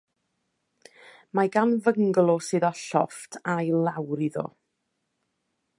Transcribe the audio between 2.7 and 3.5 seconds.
llofft